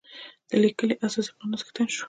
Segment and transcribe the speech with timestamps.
[0.49, 1.99] د لیکلي اساسي قانون څښتن شو.